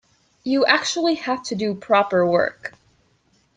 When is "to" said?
1.43-1.53